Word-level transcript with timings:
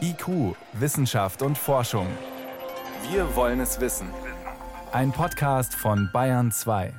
IQ, 0.00 0.56
Wissenschaft 0.72 1.42
und 1.42 1.56
Forschung. 1.56 2.06
Wir 3.10 3.36
wollen 3.36 3.60
es 3.60 3.80
wissen. 3.80 4.08
Ein 4.92 5.12
Podcast 5.12 5.74
von 5.74 6.10
Bayern 6.12 6.50
2. 6.50 6.92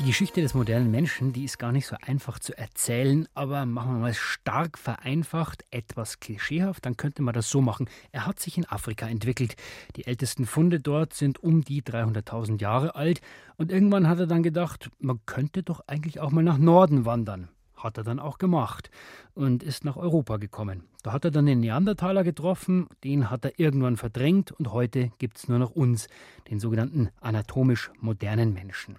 Die 0.00 0.06
Geschichte 0.06 0.40
des 0.40 0.54
modernen 0.54 0.90
Menschen, 0.90 1.32
die 1.32 1.44
ist 1.44 1.58
gar 1.58 1.72
nicht 1.72 1.86
so 1.86 1.94
einfach 2.00 2.38
zu 2.38 2.56
erzählen, 2.56 3.28
aber 3.34 3.66
machen 3.66 3.92
wir 3.92 4.00
mal 4.00 4.14
stark 4.14 4.78
vereinfacht, 4.78 5.64
etwas 5.70 6.18
klischeehaft, 6.20 6.86
dann 6.86 6.96
könnte 6.96 7.22
man 7.22 7.34
das 7.34 7.50
so 7.50 7.60
machen. 7.60 7.88
Er 8.10 8.26
hat 8.26 8.40
sich 8.40 8.56
in 8.56 8.66
Afrika 8.66 9.06
entwickelt. 9.06 9.56
Die 9.96 10.06
ältesten 10.06 10.46
Funde 10.46 10.80
dort 10.80 11.12
sind 11.12 11.38
um 11.38 11.60
die 11.60 11.82
300.000 11.82 12.60
Jahre 12.60 12.94
alt 12.96 13.20
und 13.58 13.70
irgendwann 13.70 14.08
hat 14.08 14.18
er 14.18 14.26
dann 14.26 14.42
gedacht, 14.42 14.90
man 14.98 15.20
könnte 15.26 15.62
doch 15.62 15.82
eigentlich 15.86 16.18
auch 16.18 16.30
mal 16.30 16.42
nach 16.42 16.58
Norden 16.58 17.04
wandern. 17.04 17.50
Hat 17.82 17.98
er 17.98 18.04
dann 18.04 18.18
auch 18.18 18.38
gemacht 18.38 18.90
und 19.34 19.62
ist 19.62 19.84
nach 19.84 19.96
Europa 19.96 20.36
gekommen. 20.36 20.84
Da 21.02 21.12
hat 21.12 21.24
er 21.24 21.30
dann 21.30 21.46
den 21.46 21.60
Neandertaler 21.60 22.24
getroffen, 22.24 22.88
den 23.04 23.30
hat 23.30 23.44
er 23.44 23.58
irgendwann 23.58 23.96
verdrängt 23.96 24.52
und 24.52 24.72
heute 24.72 25.10
gibt 25.18 25.38
es 25.38 25.48
nur 25.48 25.58
noch 25.58 25.70
uns, 25.70 26.08
den 26.50 26.60
sogenannten 26.60 27.08
anatomisch 27.20 27.90
modernen 28.00 28.52
Menschen. 28.52 28.96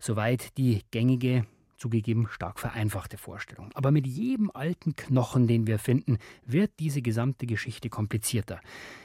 Soweit 0.00 0.56
die 0.58 0.82
gängige 0.90 1.46
zugegeben 1.78 2.26
stark 2.28 2.58
vereinfachte 2.58 3.16
Vorstellung. 3.16 3.70
Aber 3.74 3.90
mit 3.90 4.06
jedem 4.06 4.50
alten 4.52 4.96
Knochen, 4.96 5.46
den 5.46 5.66
wir 5.66 5.78
finden, 5.78 6.18
wird 6.44 6.72
diese 6.80 7.02
gesamte 7.02 7.46
Geschichte 7.46 7.88
komplizierter. 7.88 8.60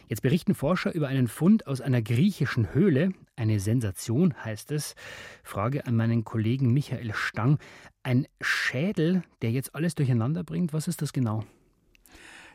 Jetzt 0.10 0.22
berichten 0.22 0.56
Forscher 0.56 0.94
über 0.94 1.08
einen 1.08 1.28
Fund 1.28 1.68
aus 1.68 1.82
einer 1.82 2.02
griechischen 2.02 2.74
Höhle. 2.74 3.14
Eine 3.44 3.60
Sensation 3.60 4.34
heißt 4.46 4.72
es. 4.72 4.96
Frage 5.44 5.86
an 5.86 5.98
meinen 5.98 6.24
Kollegen 6.24 6.72
Michael 6.72 7.14
Stang. 7.14 7.60
Ein 8.02 8.26
Schädel, 8.40 9.24
der 9.42 9.52
jetzt 9.52 9.76
alles 9.76 9.96
durcheinander 9.96 10.46
bringt, 10.46 10.72
was 10.72 10.88
ist 10.88 11.02
das 11.02 11.12
genau? 11.12 11.44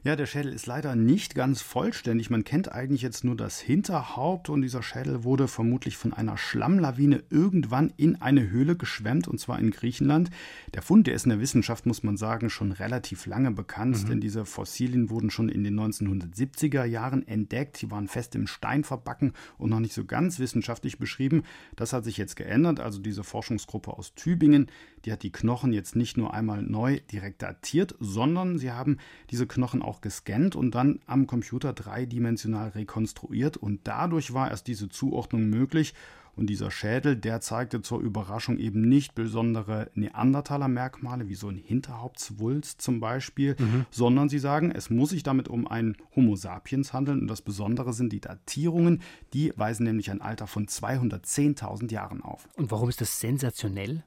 Ja, 0.05 0.15
der 0.15 0.27
Schädel 0.27 0.53
ist 0.53 0.67
leider 0.67 0.95
nicht 0.95 1.35
ganz 1.35 1.61
vollständig. 1.61 2.31
Man 2.31 2.45
kennt 2.45 2.71
eigentlich 2.71 3.03
jetzt 3.03 3.25
nur 3.25 3.37
das 3.37 3.59
Hinterhaupt 3.59 4.49
und 4.49 4.63
dieser 4.63 4.83
Schädel 4.83 5.25
wurde 5.25 5.49
vermutlich 5.49 5.97
von 5.97 6.13
einer 6.13 6.37
Schlammlawine 6.37 7.25
irgendwann 7.31 7.93
in 7.97 8.21
eine 8.23 8.49
Höhle 8.49 8.77
geschwemmt 8.77 9.27
und 9.27 9.41
zwar 9.41 9.59
in 9.59 9.73
Griechenland. 9.73 10.31
Der 10.75 10.83
Fund, 10.83 11.09
der 11.09 11.15
ist 11.15 11.25
in 11.25 11.31
der 11.31 11.41
Wissenschaft, 11.41 11.85
muss 11.85 12.05
man 12.05 12.17
sagen, 12.17 12.49
schon 12.49 12.71
relativ 12.71 13.27
lange 13.27 13.51
bekannt, 13.51 14.05
mhm. 14.05 14.09
denn 14.09 14.21
diese 14.21 14.45
Fossilien 14.45 15.11
wurden 15.11 15.31
schon 15.31 15.49
in 15.49 15.65
den 15.65 15.79
1970er 15.79 16.85
Jahren 16.85 17.27
entdeckt. 17.27 17.83
Die 17.83 17.91
waren 17.91 18.07
fest 18.07 18.37
im 18.37 18.47
Stein 18.47 18.85
verbacken 18.85 19.33
und 19.59 19.71
noch 19.71 19.81
nicht 19.81 19.95
so 19.95 20.05
ganz 20.05 20.39
wissenschaftlich 20.39 20.99
beschrieben. 20.99 21.43
Das 21.75 21.93
hat 21.93 22.05
sich 22.05 22.17
jetzt 22.17 22.37
geändert. 22.37 22.79
Also 22.79 23.01
diese 23.01 23.25
Forschungsgruppe 23.25 23.93
aus 23.93 24.15
Tübingen, 24.15 24.69
die 25.09 25.13
hat 25.13 25.23
die 25.23 25.33
Knochen 25.33 25.73
jetzt 25.73 25.97
nicht 25.97 26.19
nur 26.19 26.35
einmal 26.35 26.61
neu 26.61 27.01
direkt 27.11 27.41
datiert, 27.41 27.95
sondern 27.99 28.59
sie 28.59 28.73
haben 28.73 28.99
diese 29.31 29.47
Knochen 29.47 29.81
auch 29.81 30.03
gescannt 30.03 30.55
und 30.55 30.75
dann 30.75 31.01
am 31.07 31.27
Computer 31.27 31.73
dreidimensional 31.73 32.69
rekonstruiert 32.69 33.57
und 33.57 33.81
dadurch 33.85 34.35
war 34.35 34.51
erst 34.51 34.67
diese 34.67 34.91
Zuordnung 34.91 35.49
möglich. 35.49 35.95
Und 36.37 36.47
dieser 36.51 36.71
Schädel, 36.71 37.17
der 37.17 37.41
zeigte 37.41 37.81
zur 37.81 38.01
Überraschung 38.01 38.59
eben 38.59 38.83
nicht 38.83 39.17
besondere 39.17 39.91
Neandertaler-Merkmale, 39.95 41.29
wie 41.29 41.35
so 41.35 41.49
ein 41.49 41.57
Hinterhauptswulst 41.57 42.81
zum 42.81 43.01
Beispiel, 43.01 43.57
mhm. 43.59 43.87
sondern 43.91 44.29
sie 44.29 44.39
sagen, 44.39 44.71
es 44.71 44.89
muss 44.89 45.11
sich 45.11 45.25
damit 45.25 45.49
um 45.49 45.67
einen 45.67 45.97
Homo 46.15 46.37
sapiens 46.37 46.93
handeln. 46.93 47.23
Und 47.23 47.27
das 47.29 47.43
Besondere 47.43 47.93
sind 47.93 48.13
die 48.13 48.21
Datierungen, 48.21 49.01
die 49.33 49.53
weisen 49.57 49.83
nämlich 49.83 50.13
ein 50.13 50.21
Alter 50.21 50.47
von 50.47 50.67
210.000 50.67 51.91
Jahren 51.91 52.23
auf. 52.23 52.47
Und 52.57 52.71
warum 52.71 52.89
ist 52.89 53.01
das 53.01 53.19
sensationell? 53.19 54.05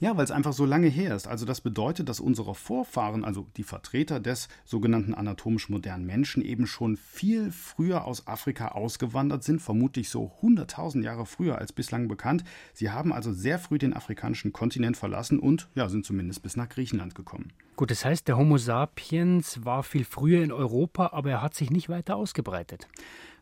Ja, 0.00 0.16
weil 0.16 0.24
es 0.24 0.30
einfach 0.30 0.52
so 0.52 0.64
lange 0.64 0.88
her 0.88 1.14
ist. 1.14 1.28
Also 1.28 1.46
das 1.46 1.60
bedeutet, 1.60 2.08
dass 2.08 2.20
unsere 2.20 2.54
Vorfahren, 2.54 3.24
also 3.24 3.46
die 3.56 3.62
Vertreter 3.62 4.20
des 4.20 4.48
sogenannten 4.64 5.14
anatomisch 5.14 5.68
modernen 5.68 6.06
Menschen, 6.06 6.42
eben 6.42 6.66
schon 6.66 6.96
viel 6.96 7.50
früher 7.50 8.04
aus 8.04 8.26
Afrika 8.26 8.68
ausgewandert 8.68 9.44
sind, 9.44 9.60
vermutlich 9.60 10.08
so 10.08 10.32
100.000 10.42 11.02
Jahre 11.02 11.26
früher 11.26 11.58
als 11.58 11.72
bislang 11.72 12.08
bekannt. 12.08 12.44
Sie 12.72 12.90
haben 12.90 13.12
also 13.12 13.32
sehr 13.32 13.58
früh 13.58 13.78
den 13.78 13.94
afrikanischen 13.94 14.52
Kontinent 14.52 14.96
verlassen 14.96 15.38
und 15.38 15.68
ja, 15.74 15.88
sind 15.88 16.04
zumindest 16.04 16.42
bis 16.42 16.56
nach 16.56 16.68
Griechenland 16.68 17.14
gekommen. 17.14 17.52
Gut, 17.76 17.90
das 17.90 18.04
heißt, 18.04 18.26
der 18.26 18.38
Homo 18.38 18.56
sapiens 18.56 19.64
war 19.64 19.82
viel 19.82 20.04
früher 20.04 20.42
in 20.42 20.52
Europa, 20.52 21.10
aber 21.12 21.30
er 21.30 21.42
hat 21.42 21.54
sich 21.54 21.70
nicht 21.70 21.88
weiter 21.90 22.16
ausgebreitet. 22.16 22.88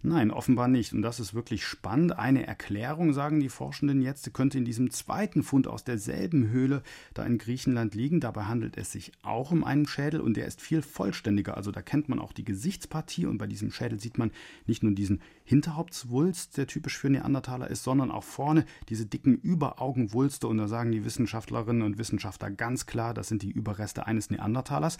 Nein, 0.06 0.30
offenbar 0.30 0.68
nicht. 0.68 0.92
Und 0.92 1.00
das 1.00 1.18
ist 1.18 1.32
wirklich 1.32 1.64
spannend. 1.64 2.18
Eine 2.18 2.46
Erklärung, 2.46 3.14
sagen 3.14 3.40
die 3.40 3.48
Forschenden 3.48 4.02
jetzt, 4.02 4.34
könnte 4.34 4.58
in 4.58 4.66
diesem 4.66 4.90
zweiten 4.90 5.42
Fund 5.42 5.66
aus 5.66 5.82
derselben 5.82 6.50
Höhle 6.50 6.82
da 7.14 7.24
in 7.24 7.38
Griechenland 7.38 7.94
liegen. 7.94 8.20
Dabei 8.20 8.44
handelt 8.44 8.76
es 8.76 8.92
sich 8.92 9.12
auch 9.22 9.50
um 9.50 9.64
einen 9.64 9.86
Schädel 9.86 10.20
und 10.20 10.36
der 10.36 10.46
ist 10.46 10.60
viel 10.60 10.82
vollständiger. 10.82 11.56
Also 11.56 11.70
da 11.70 11.80
kennt 11.80 12.10
man 12.10 12.18
auch 12.18 12.34
die 12.34 12.44
Gesichtspartie 12.44 13.24
und 13.24 13.38
bei 13.38 13.46
diesem 13.46 13.70
Schädel 13.70 13.98
sieht 13.98 14.18
man 14.18 14.30
nicht 14.66 14.82
nur 14.82 14.92
diesen 14.92 15.22
Hinterhauptswulst, 15.44 16.58
der 16.58 16.66
typisch 16.66 16.98
für 16.98 17.08
Neandertaler 17.08 17.70
ist, 17.70 17.82
sondern 17.82 18.10
auch 18.10 18.24
vorne 18.24 18.66
diese 18.90 19.06
dicken 19.06 19.36
Überaugenwulste. 19.36 20.46
Und 20.48 20.58
da 20.58 20.68
sagen 20.68 20.92
die 20.92 21.06
Wissenschaftlerinnen 21.06 21.80
und 21.80 21.96
Wissenschaftler 21.96 22.50
ganz 22.50 22.84
klar, 22.84 23.14
das 23.14 23.28
sind 23.28 23.40
die 23.40 23.50
Überreste 23.50 24.06
eines 24.06 24.28
Neandertalers. 24.28 24.98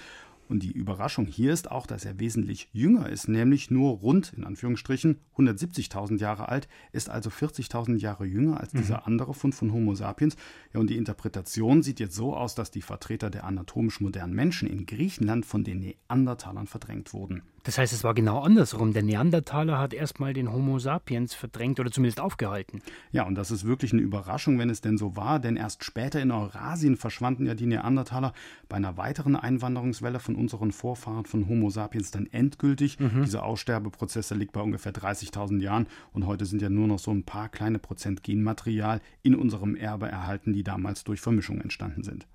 Und 0.48 0.62
die 0.62 0.72
Überraschung 0.72 1.26
hier 1.26 1.52
ist 1.52 1.70
auch, 1.70 1.86
dass 1.86 2.04
er 2.04 2.20
wesentlich 2.20 2.68
jünger 2.72 3.08
ist, 3.08 3.28
nämlich 3.28 3.70
nur 3.70 3.92
rund, 3.98 4.32
in 4.36 4.44
Anführungsstrichen, 4.44 5.18
170.000 5.36 6.18
Jahre 6.18 6.48
alt, 6.48 6.68
ist 6.92 7.08
also 7.08 7.30
40.000 7.30 7.96
Jahre 7.96 8.26
jünger 8.26 8.60
als 8.60 8.72
mhm. 8.72 8.78
dieser 8.78 9.06
andere 9.06 9.34
Fund 9.34 9.54
von 9.54 9.72
Homo 9.72 9.94
sapiens. 9.94 10.36
Ja, 10.72 10.80
und 10.80 10.90
die 10.90 10.96
Interpretation 10.96 11.82
sieht 11.82 12.00
jetzt 12.00 12.14
so 12.14 12.36
aus, 12.36 12.54
dass 12.54 12.70
die 12.70 12.82
Vertreter 12.82 13.30
der 13.30 13.44
anatomisch 13.44 14.00
modernen 14.00 14.34
Menschen 14.34 14.68
in 14.68 14.86
Griechenland 14.86 15.46
von 15.46 15.64
den 15.64 15.80
Neandertalern 15.80 16.66
verdrängt 16.66 17.12
wurden. 17.12 17.42
Das 17.64 17.78
heißt, 17.78 17.94
es 17.94 18.04
war 18.04 18.12
genau 18.12 18.40
andersrum. 18.40 18.92
Der 18.92 19.02
Neandertaler 19.02 19.78
hat 19.78 19.94
erstmal 19.94 20.34
den 20.34 20.52
Homo 20.52 20.78
sapiens 20.78 21.34
verdrängt 21.34 21.80
oder 21.80 21.90
zumindest 21.90 22.20
aufgehalten. 22.20 22.82
Ja, 23.10 23.24
und 23.24 23.34
das 23.34 23.50
ist 23.50 23.64
wirklich 23.64 23.92
eine 23.92 24.02
Überraschung, 24.02 24.58
wenn 24.58 24.68
es 24.68 24.82
denn 24.82 24.98
so 24.98 25.16
war, 25.16 25.40
denn 25.40 25.56
erst 25.56 25.82
später 25.82 26.20
in 26.20 26.30
Eurasien 26.30 26.96
verschwanden 26.96 27.46
ja 27.46 27.54
die 27.54 27.66
Neandertaler 27.66 28.34
bei 28.68 28.76
einer 28.76 28.98
weiteren 28.98 29.34
Einwanderungswelle 29.34 30.20
von 30.20 30.36
unseren 30.36 30.72
Vorfahren 30.72 31.24
von 31.24 31.48
Homo 31.48 31.70
sapiens 31.70 32.10
dann 32.10 32.26
endgültig. 32.26 33.00
Mhm. 33.00 33.22
Dieser 33.24 33.44
Aussterbeprozess 33.44 34.30
liegt 34.30 34.52
bei 34.52 34.60
ungefähr 34.60 34.92
30.000 34.92 35.60
Jahren 35.60 35.86
und 36.12 36.26
heute 36.26 36.44
sind 36.44 36.60
ja 36.60 36.68
nur 36.68 36.86
noch 36.86 36.98
so 36.98 37.12
ein 37.12 37.24
paar 37.24 37.48
kleine 37.48 37.78
Prozent 37.78 38.22
Genmaterial 38.22 39.00
in 39.22 39.34
unserem 39.34 39.74
Erbe 39.74 40.06
erhalten, 40.06 40.52
die 40.52 40.64
damals 40.64 41.02
durch 41.04 41.22
Vermischung 41.22 41.62
entstanden 41.62 42.02
sind. 42.02 42.26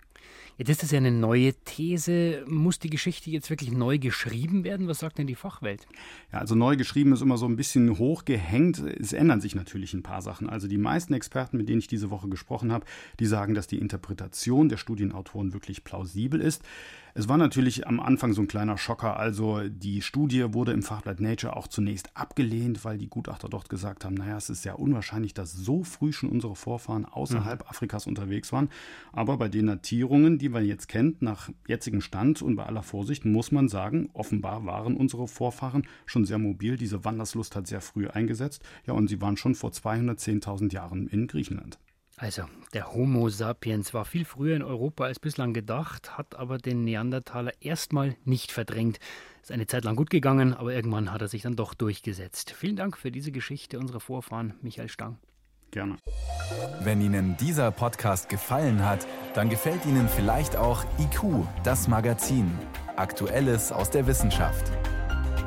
Jetzt 0.59 0.67
ist 0.71 0.83
das 0.83 0.91
ja 0.91 0.97
eine 0.97 1.11
neue 1.11 1.53
These. 1.53 2.43
Muss 2.45 2.79
die 2.79 2.89
Geschichte 2.89 3.29
jetzt 3.29 3.49
wirklich 3.49 3.71
neu 3.71 3.97
geschrieben 3.97 4.65
werden? 4.65 4.89
Was 4.89 4.99
sagt 4.99 5.17
denn 5.17 5.25
die 5.25 5.35
Fachwelt? 5.35 5.87
Ja, 6.33 6.39
also 6.39 6.53
neu 6.53 6.75
geschrieben 6.75 7.13
ist 7.13 7.21
immer 7.21 7.37
so 7.37 7.45
ein 7.45 7.55
bisschen 7.55 7.97
hochgehängt. 7.97 8.79
Es 8.79 9.13
ändern 9.13 9.39
sich 9.39 9.55
natürlich 9.55 9.93
ein 9.93 10.03
paar 10.03 10.21
Sachen. 10.21 10.49
Also 10.49 10.67
die 10.67 10.77
meisten 10.77 11.13
Experten, 11.13 11.55
mit 11.55 11.69
denen 11.69 11.79
ich 11.79 11.87
diese 11.87 12.09
Woche 12.09 12.27
gesprochen 12.27 12.73
habe, 12.73 12.85
die 13.21 13.25
sagen, 13.25 13.53
dass 13.53 13.67
die 13.67 13.77
Interpretation 13.77 14.67
der 14.67 14.75
Studienautoren 14.75 15.53
wirklich 15.53 15.85
plausibel 15.85 16.41
ist. 16.41 16.61
Es 17.13 17.27
war 17.27 17.37
natürlich 17.37 17.87
am 17.87 17.99
Anfang 17.99 18.33
so 18.33 18.41
ein 18.41 18.47
kleiner 18.47 18.77
Schocker. 18.77 19.17
Also 19.17 19.67
die 19.67 20.01
Studie 20.01 20.53
wurde 20.53 20.71
im 20.71 20.83
Fachblatt 20.83 21.19
Nature 21.19 21.55
auch 21.55 21.67
zunächst 21.67 22.15
abgelehnt, 22.15 22.85
weil 22.85 22.97
die 22.97 23.09
Gutachter 23.09 23.49
dort 23.49 23.69
gesagt 23.69 24.05
haben, 24.05 24.13
naja, 24.13 24.37
es 24.37 24.49
ist 24.49 24.63
sehr 24.63 24.79
unwahrscheinlich, 24.79 25.33
dass 25.33 25.53
so 25.53 25.83
früh 25.83 26.13
schon 26.13 26.29
unsere 26.29 26.55
Vorfahren 26.55 27.05
außerhalb 27.05 27.61
mhm. 27.61 27.69
Afrikas 27.69 28.07
unterwegs 28.07 28.51
waren. 28.51 28.69
Aber 29.11 29.37
bei 29.37 29.49
den 29.49 29.67
Datierungen, 29.67 30.37
die 30.49 30.53
man 30.53 30.65
jetzt 30.65 30.87
kennt, 30.87 31.21
nach 31.21 31.51
jetzigem 31.67 32.01
Stand 32.01 32.41
und 32.41 32.55
bei 32.55 32.65
aller 32.65 32.81
Vorsicht, 32.81 33.23
muss 33.23 33.51
man 33.51 33.69
sagen, 33.69 34.09
offenbar 34.13 34.65
waren 34.65 34.97
unsere 34.97 35.27
Vorfahren 35.27 35.87
schon 36.07 36.25
sehr 36.25 36.39
mobil. 36.39 36.75
Diese 36.75 37.05
Wanderslust 37.05 37.55
hat 37.55 37.67
sehr 37.67 37.81
früh 37.81 38.07
eingesetzt. 38.07 38.63
Ja, 38.87 38.93
und 38.93 39.07
sie 39.09 39.21
waren 39.21 39.37
schon 39.37 39.53
vor 39.53 39.69
210.000 39.69 40.73
Jahren 40.73 41.07
in 41.07 41.27
Griechenland. 41.27 41.77
Also, 42.17 42.45
der 42.73 42.91
Homo 42.91 43.29
sapiens 43.29 43.93
war 43.93 44.05
viel 44.05 44.25
früher 44.25 44.55
in 44.55 44.63
Europa 44.63 45.03
als 45.03 45.19
bislang 45.19 45.53
gedacht, 45.53 46.17
hat 46.17 46.35
aber 46.35 46.57
den 46.57 46.83
Neandertaler 46.83 47.53
erstmal 47.61 48.17
nicht 48.25 48.51
verdrängt. 48.51 48.99
Ist 49.43 49.51
eine 49.51 49.67
Zeit 49.67 49.83
lang 49.83 49.95
gut 49.95 50.09
gegangen, 50.09 50.55
aber 50.55 50.73
irgendwann 50.73 51.13
hat 51.13 51.21
er 51.21 51.27
sich 51.27 51.43
dann 51.43 51.55
doch 51.55 51.75
durchgesetzt. 51.75 52.55
Vielen 52.57 52.75
Dank 52.75 52.97
für 52.97 53.11
diese 53.11 53.31
Geschichte 53.31 53.77
unserer 53.77 53.99
Vorfahren, 53.99 54.55
Michael 54.63 54.89
Stang. 54.89 55.19
Gerne. 55.71 55.97
Wenn 56.81 57.01
Ihnen 57.01 57.37
dieser 57.37 57.71
Podcast 57.71 58.29
gefallen 58.29 58.83
hat, 58.83 59.05
dann 59.33 59.49
gefällt 59.49 59.85
Ihnen 59.85 60.07
vielleicht 60.09 60.55
auch 60.55 60.83
IQ, 60.97 61.45
das 61.63 61.87
Magazin. 61.87 62.51
Aktuelles 62.95 63.71
aus 63.71 63.89
der 63.89 64.07
Wissenschaft. 64.07 64.71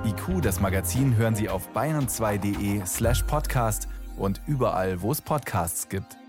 IQ, 0.04 0.42
das 0.42 0.60
Magazin, 0.60 1.16
hören 1.16 1.34
Sie 1.34 1.48
auf 1.48 1.68
bayern2.de 1.74 2.84
slash 2.86 3.22
podcast 3.24 3.88
und 4.16 4.40
überall, 4.46 5.02
wo 5.02 5.10
es 5.12 5.20
Podcasts 5.20 5.88
gibt. 5.88 6.21